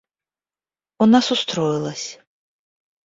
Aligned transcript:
У 0.97 1.05
нас 1.13 1.25
устроилось. 1.35 2.07